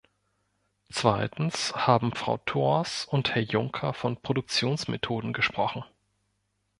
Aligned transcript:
Zweitens 0.89 1.75
haben 1.75 2.15
Frau 2.15 2.37
Thors 2.47 3.05
und 3.05 3.35
Herr 3.35 3.43
Junker 3.43 3.93
von 3.93 4.17
Produktionsmethoden 4.17 5.31
gesprochen. 5.31 5.83